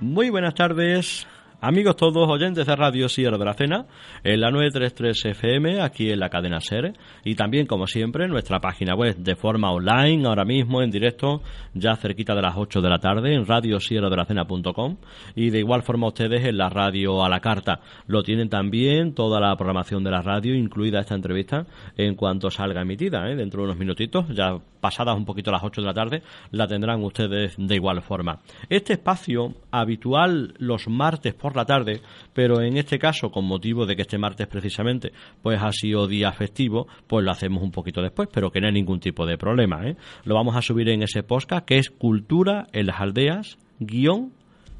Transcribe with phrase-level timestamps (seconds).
[0.00, 1.26] muy buenas tardes.
[1.60, 3.86] Amigos todos, oyentes de Radio Sierra de la Cena,
[4.22, 6.92] en la 933 FM, aquí en la cadena SER,
[7.24, 11.42] y también, como siempre, en nuestra página web de forma online, ahora mismo en directo,
[11.72, 14.98] ya cerquita de las 8 de la tarde, en Radio Sierra de la Cena.com,
[15.34, 17.80] y de igual forma ustedes en la radio a la carta.
[18.08, 21.66] Lo tienen también toda la programación de la radio, incluida esta entrevista,
[21.96, 23.36] en cuanto salga emitida, ¿eh?
[23.36, 27.02] dentro de unos minutitos, ya pasadas un poquito las 8 de la tarde, la tendrán
[27.02, 28.40] ustedes de igual forma.
[28.68, 32.02] Este espacio habitual los martes por la tarde,
[32.34, 36.32] pero en este caso, con motivo de que este martes precisamente pues ha sido día
[36.32, 39.88] festivo, pues lo hacemos un poquito después, pero que no hay ningún tipo de problema.
[39.88, 39.96] ¿eh?
[40.24, 44.32] Lo vamos a subir en ese podcast que es Cultura en las Aldeas, guion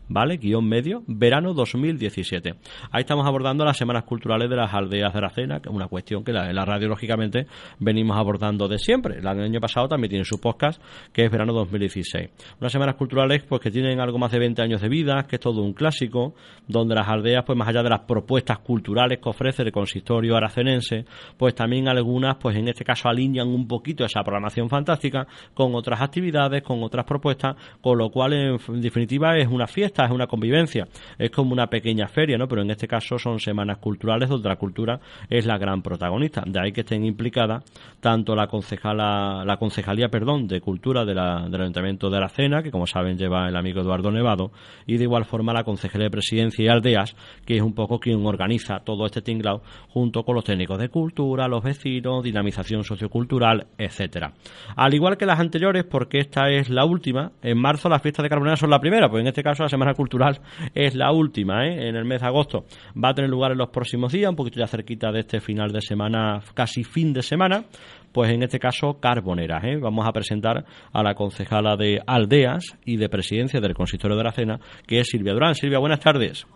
[0.08, 0.36] ¿vale?
[0.36, 2.55] Guión medio, verano 2017.
[2.91, 5.88] Ahí estamos abordando las semanas culturales de las aldeas de la cena, que es una
[5.88, 7.47] cuestión que la, la radio, lógicamente,
[7.78, 9.19] venimos abordando de siempre.
[9.19, 10.80] El año pasado también tiene su podcast,
[11.12, 12.30] que es verano 2016.
[12.60, 15.41] Unas semanas culturales, pues que tienen algo más de 20 años de vida, que es
[15.41, 16.34] todo un clásico,
[16.66, 21.05] donde las aldeas, pues más allá de las propuestas culturales que ofrece el consistorio aracenense,
[21.36, 26.00] pues también algunas, pues en este caso alinean un poquito esa programación fantástica con otras
[26.00, 30.89] actividades, con otras propuestas, con lo cual, en definitiva, es una fiesta es una convivencia,
[31.19, 32.48] es como una pequeña feria, ¿no?
[32.48, 34.98] Pero en este caso son semanas culturales donde la cultura
[35.31, 36.42] es la gran protagonista.
[36.47, 37.62] De ahí que estén implicadas
[38.00, 43.17] tanto la concejala, la concejalía, perdón, de cultura del Ayuntamiento de Aracena, que como saben
[43.17, 44.50] lleva el amigo Eduardo Nevado,
[44.87, 48.25] y de igual forma la concejalía de presidencia y aldeas, que es un poco quien
[48.25, 54.33] organiza todo este tinglao junto con los técnicos de cultura, los vecinos, dinamización sociocultural, etcétera.
[54.77, 58.28] Al igual que las anteriores, porque esta es la última, en marzo las fiestas de
[58.28, 60.41] Carbonera son la primera, pues en este caso la semana cultural
[60.75, 61.89] es la última, ¿eh?
[61.89, 62.65] en el mes de agosto.
[62.97, 65.71] Va a tener lugar en los próximos días, un poquito ya cerquita de este final
[65.71, 67.65] de semana, casi fin de semana,
[68.11, 69.62] pues en este caso Carboneras.
[69.65, 69.77] ¿eh?
[69.77, 74.33] Vamos a presentar a la concejala de Aldeas y de Presidencia del Consistorio de la
[74.33, 75.55] Cena, que es Silvia Durán.
[75.55, 76.47] Silvia, buenas tardes.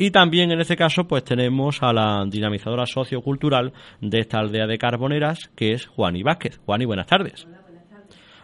[0.00, 4.78] Y también en este caso, pues tenemos a la dinamizadora sociocultural de esta aldea de
[4.78, 6.60] Carboneras, que es Juani Vázquez.
[6.64, 7.48] Juani, buenas tardes.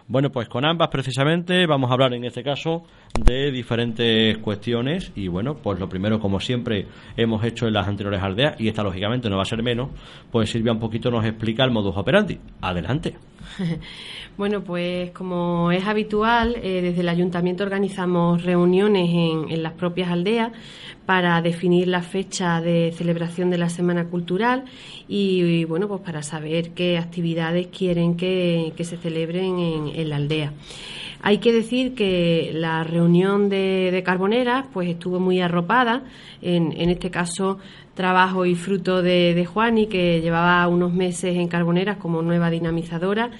[0.06, 2.82] Bueno, pues con ambas precisamente vamos a hablar en este caso
[3.18, 6.86] de diferentes cuestiones y bueno, pues lo primero como siempre
[7.16, 9.90] hemos hecho en las anteriores aldeas y esta lógicamente no va a ser menos,
[10.30, 12.38] pues Silvia un poquito nos explica el modus operandi.
[12.60, 13.14] Adelante.
[14.36, 20.10] Bueno, pues como es habitual, eh, desde el ayuntamiento organizamos reuniones en, en, las propias
[20.10, 20.50] aldeas
[21.06, 24.64] para definir la fecha de celebración de la Semana Cultural
[25.06, 30.52] y, bueno, pues para saber qué actividades quieren que, se celebren en, la aldea.
[31.26, 36.02] Hay que decir que la reunión de, Carboneras pues estuvo muy arropada,
[36.42, 37.58] en, este caso
[37.94, 43.30] trabajo y fruto de, de Juani, que llevaba unos meses en Carboneras como nueva dinamizadora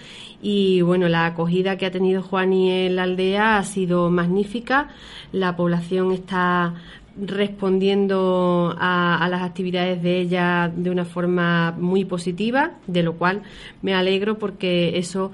[0.41, 4.89] y bueno, la acogida que ha tenido Juani en la aldea ha sido magnífica.
[5.33, 6.75] La población está
[7.17, 13.43] respondiendo a, las actividades de ella de una forma muy positiva, de lo cual
[13.83, 15.33] me alegro porque eso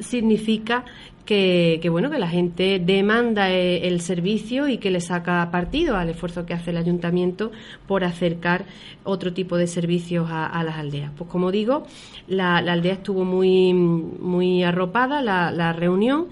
[0.00, 0.84] significa
[1.28, 6.08] que, bueno que la gente demanda eh, el servicio y que le saca partido al
[6.08, 7.52] esfuerzo que hace el ayuntamiento
[7.86, 8.64] por acercar
[9.04, 11.12] otro tipo de servicios a, las aldeas.
[11.18, 11.86] Pues como digo,
[12.28, 16.28] la, aldea estuvo muy muy arropada la, la reunión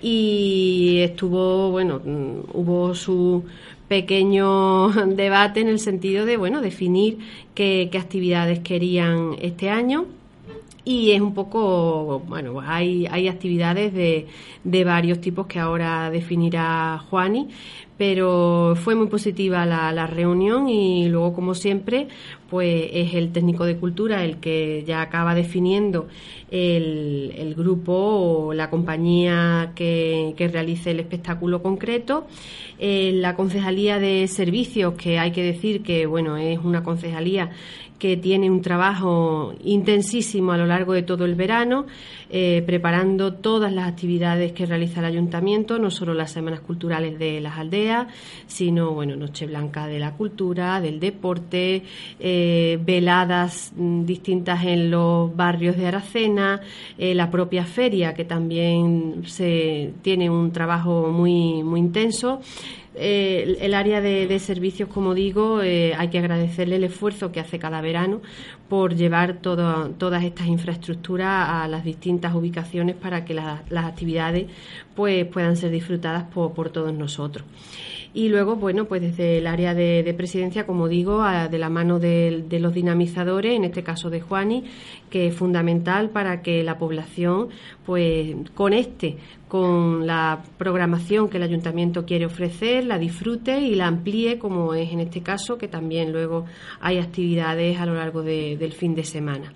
[0.00, 2.00] y estuvo bueno
[2.52, 3.42] hubo su
[3.88, 7.18] pequeño debate en el sentido de bueno definir
[7.54, 10.06] qué, qué actividades querían este año
[10.86, 14.28] y es un poco, bueno, hay, hay actividades de,
[14.62, 17.48] de varios tipos que ahora definirá Juani,
[17.96, 22.08] pero fue muy positiva la, la, reunión y luego, como siempre,
[22.50, 26.06] pues es el técnico de cultura el que ya acaba definiendo
[26.50, 32.26] el, el grupo o la compañía que, que realice el espectáculo concreto.
[32.78, 37.50] Eh, la concejalía de servicios, que hay que decir que, bueno, es una concejalía
[37.98, 41.86] que tiene un trabajo intensísimo a lo largo de todo el verano,
[42.28, 47.40] eh, preparando todas las actividades que realiza el ayuntamiento, no solo las semanas culturales de
[47.40, 47.85] las aldeas,
[48.46, 51.82] sino, bueno, Noche Blanca de la cultura, del deporte,
[52.18, 56.60] eh, veladas mm, distintas en los barrios de Aracena,
[56.98, 62.40] eh, la propia feria, que también se tiene un trabajo muy, muy intenso.
[62.98, 67.58] Eh, el área de, servicios, como digo, eh, hay que agradecerle el esfuerzo que hace
[67.58, 68.22] cada verano
[68.68, 74.46] por llevar todas estas infraestructuras a las distintas ubicaciones para que las actividades
[74.94, 77.44] pues, puedan ser disfrutadas por todos nosotros.
[78.16, 82.46] Y luego, bueno, pues desde el área de, presidencia, como digo, de la mano de,
[82.50, 84.64] los dinamizadores, en este caso de Juani,
[85.10, 87.48] que es fundamental para que la población
[87.84, 89.18] pues conecte
[89.48, 94.90] con la programación que el ayuntamiento quiere ofrecer, la disfrute y la amplíe, como es
[94.94, 96.46] en este caso, que también luego
[96.80, 99.52] hay actividades a lo largo del fin de semana.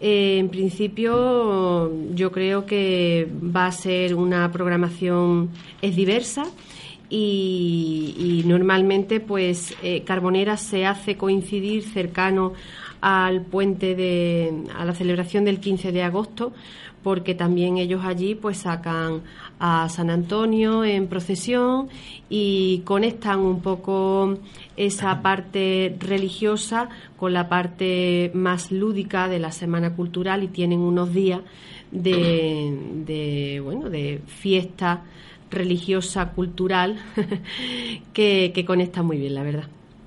[0.00, 5.50] Eh, en principio, yo creo que va a ser una programación
[5.80, 6.42] es diversa
[7.16, 12.52] y, normalmente pues eh, Carbonera se hace coincidir cercano
[13.00, 16.52] al puente de a la celebración del 15 de agosto
[17.02, 19.22] porque también ellos allí pues sacan
[19.60, 21.88] a San Antonio en procesión
[22.30, 24.38] y conectan un poco
[24.76, 31.12] esa parte religiosa con la parte más lúdica de la semana cultural y tienen unos
[31.12, 31.40] días
[31.92, 32.76] de,
[33.06, 35.04] de bueno de fiesta
[35.50, 36.98] religiosa, cultural,
[38.12, 39.64] que, que conecta muy bien, la verdad.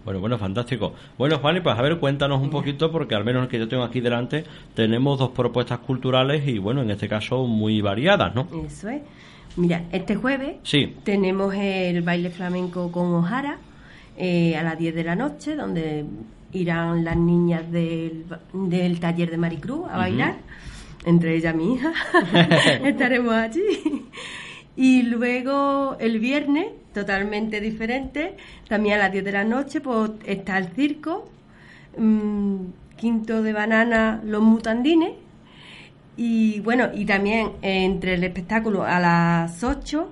[0.08, 0.94] Bueno, bueno, fantástico.
[1.18, 3.84] Bueno, Juan, pues a ver, cuéntanos un poquito, porque al menos el que yo tengo
[3.84, 8.48] aquí delante, tenemos dos propuestas culturales y, bueno, en este caso muy variadas, ¿no?
[8.66, 9.02] Eso es.
[9.58, 10.96] Mira, este jueves sí.
[11.04, 13.58] tenemos el baile flamenco con Ojara
[14.18, 16.06] eh, a las 10 de la noche, donde
[16.54, 18.24] irán las niñas del,
[18.54, 20.38] del taller de Maricruz a bailar,
[21.06, 21.92] entre ellas mi hija.
[22.86, 24.06] Estaremos allí.
[24.78, 28.38] Y luego el viernes, totalmente diferente,
[28.70, 31.28] también a las 10 de la noche, pues está el circo,
[31.98, 32.58] mm,
[32.96, 35.14] quinto de banana, los mutandines.
[36.16, 40.12] Y bueno, y también entre el espectáculo a las 8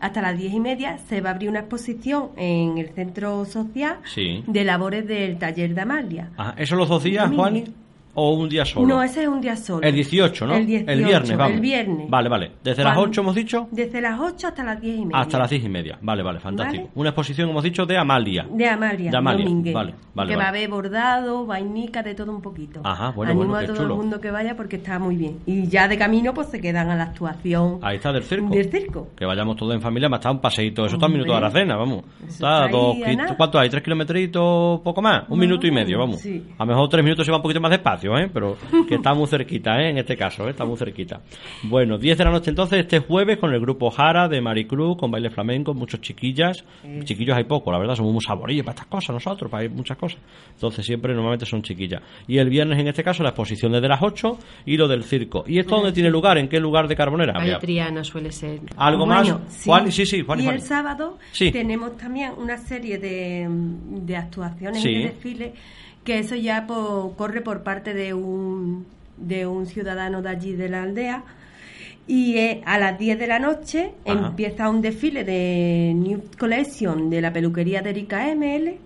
[0.00, 3.98] hasta las 10 y media se va a abrir una exposición en el centro social
[4.46, 6.30] de labores del taller de Amalia.
[6.36, 7.64] Ah, ¿Eso los dos días, Juan?
[8.18, 8.86] O un día solo?
[8.86, 9.86] No, ese es un día solo.
[9.86, 10.56] El 18, ¿no?
[10.56, 11.54] El, 18, el viernes, vamos.
[11.54, 12.10] El viernes.
[12.10, 12.50] Vale, vale.
[12.64, 13.68] ¿Desde las 8 hemos dicho?
[13.70, 15.20] Desde las 8 hasta las 10 y media.
[15.20, 15.98] Hasta las 10 y media.
[16.02, 16.88] Vale, vale, fantástico.
[16.96, 18.46] Una exposición, hemos dicho, de Amalia.
[18.50, 19.10] De Amalia.
[19.12, 19.72] De Amalia.
[19.72, 20.30] Vale, vale.
[20.30, 22.80] Que va a haber bordado, vainica, de todo un poquito.
[22.82, 25.38] Ajá, bueno, Animo bueno, a todo el mundo que vaya porque está muy bien.
[25.46, 27.78] Y ya de camino, pues se quedan a la actuación.
[27.82, 28.48] Ahí está, del circo.
[28.48, 29.08] Del circo.
[29.16, 30.86] Que vayamos todos en familia, más está un paseíto.
[30.86, 32.04] Eso está un minuto de la cena, vamos.
[32.26, 32.96] Está, dos,
[33.36, 33.70] ¿Cuánto hay?
[33.70, 34.80] ¿Tres kilometritos?
[34.80, 35.24] Poco más.
[35.28, 36.20] Un minuto y medio, vamos.
[36.26, 38.30] A lo mejor tres minutos se va un poquito más despacio, ¿eh?
[38.32, 38.56] Pero
[38.88, 39.90] que está muy cerquita, ¿eh?
[39.90, 40.50] En este caso, ¿eh?
[40.50, 41.20] está muy cerquita.
[41.64, 45.10] Bueno, 10 de la noche entonces, este jueves con el grupo Jara de Maricruz, con
[45.10, 46.64] baile flamenco, muchos chiquillas.
[47.04, 50.18] Chiquillos hay poco, la verdad, somos muy saborillos para estas cosas nosotros, para muchas cosas.
[50.54, 52.02] Entonces siempre normalmente son chiquillas.
[52.26, 55.44] Y el viernes en este caso la exposición desde las 8 y lo del circo.
[55.46, 56.38] ¿Y esto dónde tiene lugar?
[56.38, 57.34] ¿En qué lugar de Carbonera?
[57.34, 58.60] Valle Triana suele ser.
[58.76, 59.28] ¿Algo más?
[59.48, 59.70] Sí.
[59.90, 65.52] Sí, y el sábado tenemos también una serie de, de actuaciones y de desfiles
[66.08, 68.86] que eso ya corre por parte de un
[69.18, 71.22] de un ciudadano de allí de la aldea.
[72.06, 77.20] Y eh, a las 10 de la noche empieza un desfile de New Collection de
[77.20, 78.78] la peluquería de Erika ML.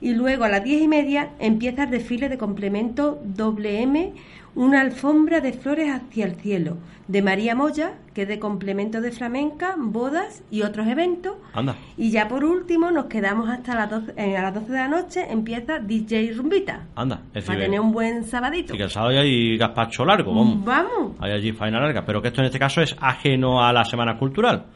[0.00, 4.12] Y luego a las 10 y media empieza el desfile de complemento WM
[4.54, 6.76] una alfombra de flores hacia el cielo,
[7.08, 11.34] de María Moya, que es de complemento de flamenca, bodas y otros eventos.
[11.54, 11.76] Anda.
[11.96, 14.88] Y ya por último nos quedamos hasta las 12, eh, a las 12 de la
[14.88, 16.86] noche, empieza DJ Rumbita.
[16.94, 18.74] Anda, es Para tener un buen sabadito.
[18.74, 20.64] Y que el sábado hay gazpacho largo, vamos.
[20.64, 21.16] Vamos.
[21.20, 24.18] Hay allí faena larga, pero que esto en este caso es ajeno a la Semana
[24.18, 24.66] Cultural.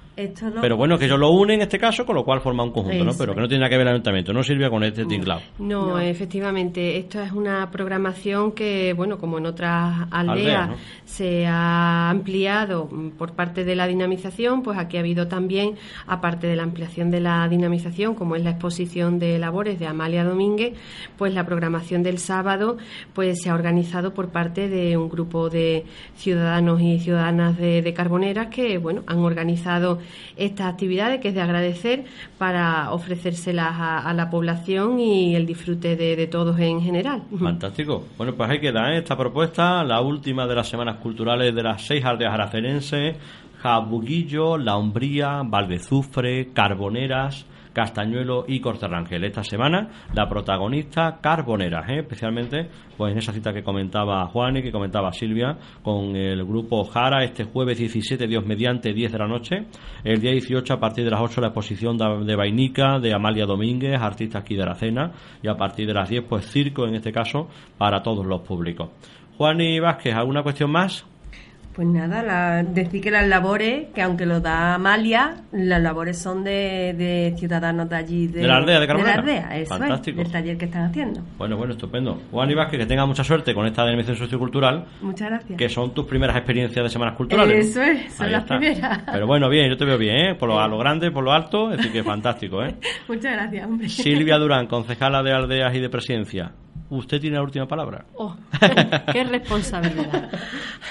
[0.63, 3.05] Pero bueno, que ellos lo unen en este caso, con lo cual forma un conjunto,
[3.05, 3.13] ¿no?
[3.19, 5.43] Pero que no tiene nada que ver el ayuntamiento, no sirve con este tinglado.
[5.59, 10.71] No, efectivamente, esto es una programación que, bueno, como en otras aldeas
[11.05, 15.75] se ha ampliado por parte de la dinamización, pues aquí ha habido también,
[16.07, 20.25] aparte de la ampliación de la dinamización, como es la exposición de labores de Amalia
[20.25, 20.75] Domínguez,
[21.19, 22.79] pues la programación del sábado,
[23.13, 25.85] pues se ha organizado por parte de un grupo de
[26.17, 29.99] ciudadanos y ciudadanas de, de Carboneras que, bueno, han organizado
[30.37, 32.05] estas actividades que es de agradecer
[32.39, 37.23] para ofrecérselas a, la población y el disfrute de, todos en general.
[37.39, 38.05] Fantástico.
[38.17, 38.99] Bueno, pues ahí queda ¿eh?
[38.99, 43.17] esta propuesta, la última de las semanas culturales de las seis aldeas aracenenses,
[43.59, 47.47] Jabuguillo, La Umbría, Valvezufre, Carboneras,
[47.77, 49.23] Castañuelo y Corterrangel.
[49.23, 51.99] Esta semana la protagonista Carbonera, ¿eh?
[52.01, 56.85] especialmente pues en esa cita que comentaba Juan y que comentaba Silvia con el grupo
[56.85, 59.67] Jara este jueves 17 Dios mediante 10 de la noche,
[60.05, 64.01] el día 18 a partir de las 8 la exposición de Vainica de Amalia Domínguez,
[64.01, 67.13] artista aquí de la cena y a partir de las 10 pues circo en este
[67.13, 68.89] caso para todos los públicos.
[69.37, 71.07] Juan y Vázquez, ¿alguna cuestión más?
[71.77, 77.35] Pues nada, decir que las labores, que aunque lo da Amalia, las labores son de,
[77.37, 78.29] ciudadanos de allí.
[78.29, 79.21] De, la aldea de Carbonera.
[79.21, 80.23] De la aldea, eso Fantástico.
[80.23, 81.21] del taller que están haciendo.
[81.37, 82.19] Bueno, bueno, estupendo.
[82.31, 84.87] Juan Vázquez, que tenga mucha suerte con esta dimensión sociocultural.
[85.03, 85.59] Muchas gracias.
[85.59, 87.69] Que son tus primeras experiencias de semanas culturales.
[87.69, 89.03] Eso es, son las primeras.
[89.13, 90.35] Pero bueno, bien, yo te veo bien, ¿eh?
[90.35, 92.75] Por lo, a lo grande, por lo alto, es decir que fantástico, ¿eh?
[93.07, 93.91] Muchas gracias, hombre.
[93.91, 96.53] Silvia Durán, concejala de aldeas y de presidencia.
[96.89, 98.05] Usted tiene la última palabra.
[98.15, 98.37] Oh,
[99.13, 100.31] qué responsabilidad.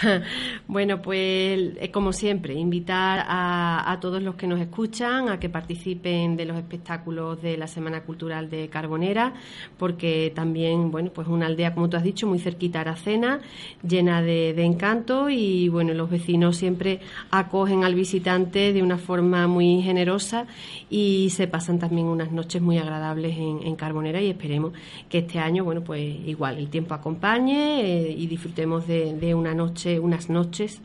[0.67, 6.35] bueno, pues eh, como siempre, invitar a, todos los que nos escuchan a que participen
[6.35, 9.33] de los espectáculos de la Semana Cultural de Carbonera,
[9.77, 13.39] porque también, bueno, pues una aldea, como tú has dicho, muy cerquita a Aracena,
[13.87, 16.99] llena de, encanto y, bueno, los vecinos siempre
[17.31, 20.45] acogen al visitante de una forma muy generosa
[20.89, 24.73] y se pasan también unas noches muy agradables en, en Carbonera y esperemos
[25.07, 29.99] que este año, bueno, pues igual el tiempo acompañe eh, y disfrutemos de, una noche,
[29.99, 30.81] unas noches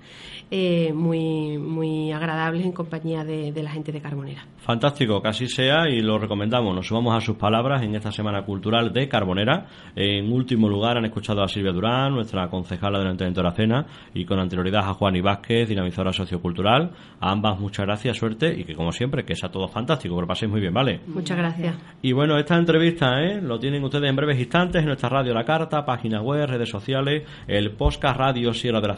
[0.50, 4.46] eh, muy, muy agradables en compañía de, la gente de Carbonera.
[4.58, 6.74] Fantástico, que así sea y lo recomendamos.
[6.74, 9.66] Nos sumamos a sus palabras en esta Semana Cultural de Carbonera.
[9.96, 13.86] En último lugar han escuchado a Silvia Durán, nuestra concejala del Ayuntamiento de la Cena,
[14.14, 16.90] y con anterioridad a Juan Ibásquez, dinamizadora sociocultural.
[17.20, 20.26] A ambas muchas gracias, suerte y que como siempre, que sea todo fantástico, que lo
[20.26, 21.00] paséis muy bien, ¿vale?
[21.06, 21.76] Muchas gracias.
[22.02, 23.40] Y bueno, esta entrevista ¿eh?
[23.40, 27.22] lo tienen ustedes en breves instantes en nuestra radio La Carta, página web, redes sociales,
[27.46, 28.94] el podcast radio sierra de la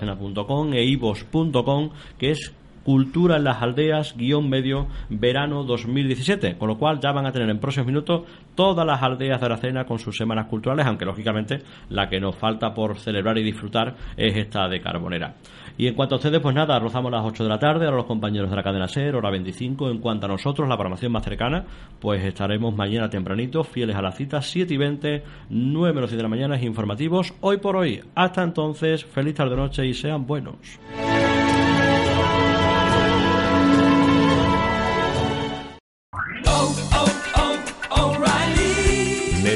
[0.72, 2.52] e ivos.com, que es
[2.84, 6.56] Cultura en las Aldeas, guion medio, verano 2017.
[6.56, 8.22] Con lo cual ya van a tener en próximos minutos
[8.54, 12.74] todas las aldeas de Aracena con sus semanas culturales, aunque lógicamente la que nos falta
[12.74, 15.34] por celebrar y disfrutar es esta de Carbonera.
[15.78, 18.06] Y en cuanto a ustedes, pues nada, rozamos las 8 de la tarde, ahora los
[18.06, 19.90] compañeros de la cadena SER, hora 25.
[19.90, 21.64] En cuanto a nosotros, la programación más cercana,
[21.98, 26.22] pues estaremos mañana tempranito, fieles a la cita, 7 y 20, 9 menos 7 de
[26.22, 28.02] la mañana, informativos, hoy por hoy.
[28.14, 30.78] Hasta entonces, feliz tarde noche y sean buenos.